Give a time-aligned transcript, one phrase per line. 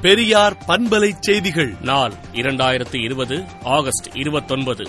[0.00, 1.74] பெரியார் பண்பலை செய்திகள்.
[1.80, 4.84] நாள் இரண்டாயிரத்து இருபது ஆகஸ்ட் இருபத்தொன்பது.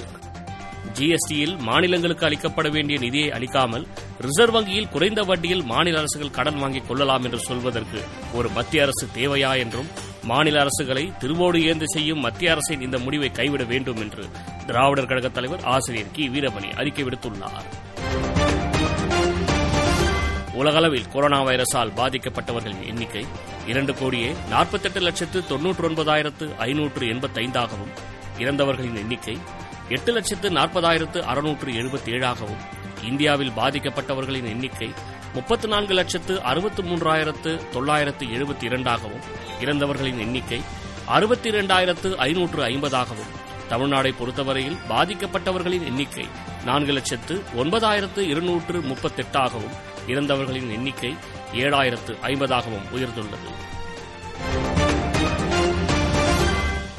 [0.93, 3.87] ஜிஎஸ்டியில் மாநிலங்களுக்கு அளிக்கப்பட வேண்டிய நிதியை அளிக்காமல்
[4.19, 8.03] ரிசர்வ் வங்கியில் குறைந்த வட்டியில் மாநில அரசுகள் கடன் வாங்கிக் கொள்ளலாம் என்று சொல்வதற்கு
[8.33, 9.87] ஒரு மத்திய அரசு தேவையா என்றும்
[10.23, 14.25] மாநில அரசுகளை திருவோடு ஏந்து செய்யும் மத்திய அரசின் இந்த முடிவை கைவிட வேண்டும் என்று
[14.65, 16.29] திராவிடர் கழக தலைவர் ஆசிரியர் கி.
[16.29, 18.38] வீரமணி அறிக்கை விடுத்துள்ளார்.
[20.59, 23.23] உலகளவில் கொரோனா வைரஸால் பாதிக்கப்பட்டவர்களின் எண்ணிக்கை
[23.67, 27.91] இரண்டு கோடியே நாற்பத்தெட்டு லட்சத்து தொன்னூற்று ஒன்பதாயிரத்து ஐநூற்று எண்பத்தைந்தாகவும்
[28.39, 29.35] இறந்தவர்களின் எண்ணிக்கை
[29.89, 32.61] எட்டு லட்சத்து நாற்பதாயிரத்து அறுநூற்று எழுபத்தி ஏழாகவும்
[33.03, 34.89] இந்தியாவில் பாதிக்கப்பட்டவர்களின் எண்ணிக்கை
[35.33, 39.23] முப்பத்து நான்கு லட்சத்து அறுபத்து மூன்றாயிரத்து தொள்ளாயிரத்து எழுபத்தி இரண்டாகவும்
[39.61, 40.59] இறந்தவர்களின் எண்ணிக்கை
[41.09, 43.31] அறுபத்தி இரண்டாயிரத்து ஐநூற்று ஐம்பதாகவும்
[43.69, 46.25] தமிழ்நாடை பொறுத்தவரையில் பாதிக்கப்பட்டவர்களின் எண்ணிக்கை
[46.65, 49.75] நான்கு லட்சத்து ஒன்பதாயிரத்து இருநூற்று முப்பத்தெட்டாகவும்
[50.09, 51.11] இறந்தவர்களின் எண்ணிக்கை
[51.53, 53.49] ஏழாயிரத்து ஐம்பதாகவும் உயர்ந்துள்ளது.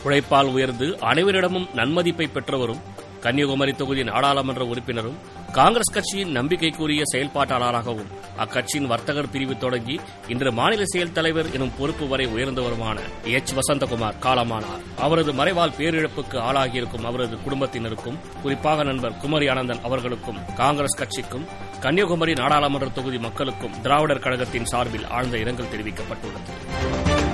[0.04, 2.82] உழைப்பால் உயர்ந்து அனைவரிடமும் நன்மதிப்பை பெற்றவரும்
[3.20, 5.18] கன்னியாகுமரி தொகுதி நாடாளுமன்ற உறுப்பினரும்
[5.52, 8.06] காங்கிரஸ் கட்சியின் நம்பிக்கைக்குரிய செயல்பாட்டாளராகவும்
[8.38, 13.54] அக்கட்சியின் வர்த்தகர் பிரிவு தொடங்கி இன்று மாநில செயல் தலைவர் எனும் பொறுப்பு வரை உயர்ந்தவருமான எச்.
[13.54, 14.82] வசந்தகுமார் காலமானார்.
[14.96, 21.46] அவரது மறைவால் பேரிழப்புக்கு ஆளாகியிருக்கும் அவரது குடும்பத்தினருக்கும் குறிப்பாக நண்பர் குமரி ஆனந்தன் அவர்களுக்கும் காங்கிரஸ் கட்சிக்கும்
[21.80, 27.29] கன்னியாகுமரி நாடாளுமன்ற தொகுதி மக்களுக்கும் திராவிடர் கழகத்தின் சார்பில் ஆழ்ந்த இரங்கல் தெரிவிக்கப்பட்டுள்ளது.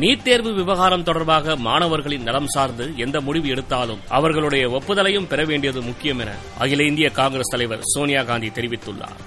[0.00, 6.18] நீட் தேர்வு விவகாரம் தொடர்பாக மாணவர்களின் நலம் சார்ந்து எந்த முடிவு எடுத்தாலும் அவர்களுடைய ஒப்புதலையும் பெற வேண்டியது முக்கியம்
[6.18, 9.20] என அகில இந்திய காங்கிரஸ் தலைவர் சோனியா காந்தி தெரிவித்துள்ளார்.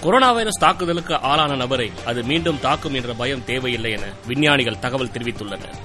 [0.00, 5.76] கொரோனா வைரஸ் தாக்குதலுக்கு ஆளான நபரை அது மீண்டும் தாக்கும் என்ற பயம் தேவையில்லை என விஞ்ஞானிகள் தகவல் தெரிவித்துள்ளனர்.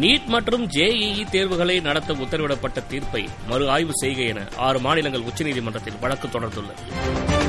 [0.00, 6.28] நீட் மற்றும் ஜேஇஇ தேர்வுகளை நடத்த உத்தரவிடப்பட்ட தீர்ப்பை மறு ஆய்வு செய்க என ஆறு மாநிலங்கள் உச்சநீதிமன்றத்தில் வழக்கு
[6.28, 7.43] தொடர்ந்துள்ளது.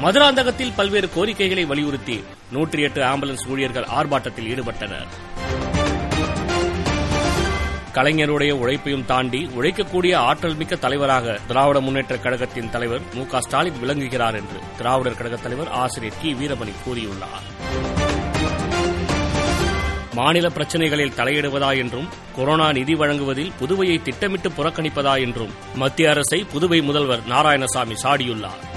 [0.00, 5.06] மதுராந்தகத்தில் பல்வேறு கோரிக்கைகளை வலியுறுத்தி நூற்றி எட்டு ஆம்புலன்ஸ் ஊழியர்கள் ஆர்ப்பாட்டத்தில் ஈடுபட்டனர்.
[7.94, 14.34] கலைஞருடைய உழைப்பையும் தாண்டி உழைக்கக்கூடிய ஆற்றல் மிக்க தலைவராக திராவிட முன்னேற்ற கழகத்தின் தலைவர் மு க ஸ்டாலின் விளங்குகிறார்
[14.34, 16.34] என்று திராவிடர் கழகத் தலைவர் ஆசிரியர் கி.
[16.34, 17.72] வீரமணி கூறியுள்ளார்.
[20.14, 27.20] மாநில பிரச்சினைகளில் தலையிடுவதா என்றும் கொரோனா நிதி வழங்குவதில் புதுவையை திட்டமிட்டு புறக்கணிப்பதா என்றும் மத்திய அரசை புதுவை முதல்வர்
[27.28, 28.73] நாராயணசாமி சாடியுள்ளார்.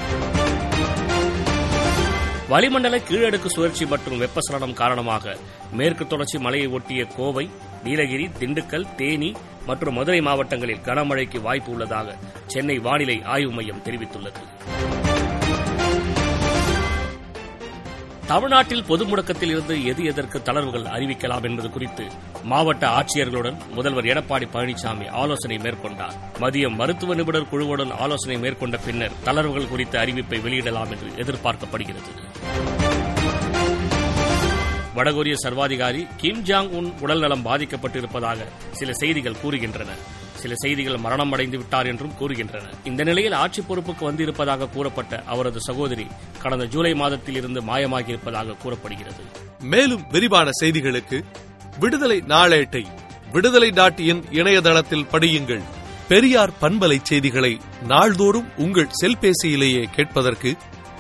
[2.49, 5.35] வளிமண்டல கீழடுக்கு சுழற்சி மற்றும் வெப்பசலனம் காரணமாக
[5.73, 7.45] மேற்கு தொடர்ச்சி மலையை ஒட்டிய கோவை
[7.83, 9.31] நீலகிரி திண்டுக்கல் தேனி
[9.65, 12.15] மற்றும் மதுரை மாவட்டங்களில் கனமழைக்கு வாய்ப்பு உள்ளதாக
[12.45, 14.41] சென்னை வானிலை ஆய்வு மையம் தெரிவித்துள்ளது.
[18.27, 22.05] தமிழ்நாட்டில் பொது முடக்கத்தில் இருந்து எது எதற்கு தளர்வுகள் அறிவிக்கலாம் என்பது குறித்து
[22.43, 26.17] மாவட்ட ஆட்சியர்களுடன் முதல்வர் எடப்பாடி பழனிசாமி ஆலோசனை மேற்கொண்டார்.
[26.39, 32.11] மதியம் மருத்துவ நிபுணர் குழுவுடன் ஆலோசனை மேற்கொண்ட பின்னர் தளர்வுகள் குறித்த அறிவிப்பை வெளியிடலாம் என்று எதிர்பார்க்கப்படுகிறது.
[34.97, 38.37] வடகொரிய சர்வாதிகாரி கிம் ஜாங் உன் உடல்நலம் பாதிக்கப்பட்டிருப்பதாக
[38.71, 39.91] சில செய்திகள் கூறுகின்றன.
[40.35, 42.63] சில செய்திகள் மரணம் அடைந்து விட்டார் என்றும் கூறுகின்றன.
[42.83, 46.07] இந்த நிலையில் ஆட்சி பொறுப்புக்கு வந்திருப்பதாக கூறப்பட்ட அவரது சகோதரி
[46.41, 49.23] கடந்த ஜூலை மாதத்தில் இருந்து மாயமாகியிருப்பதாக கூறப்படுகிறது.
[49.63, 51.23] மேலும் விரிவான செய்திகளுக்கு
[51.79, 52.85] விடுதலை நாளேட்டை
[53.31, 55.61] விடுதலை டாட் இன் இணையதளத்தில் படியுங்கள்.
[56.07, 60.57] பெரியார் பண்பலை செய்திகளை நாள்தோறும் உங்கள் செல்பேசியிலேயே கேட்பதற்கு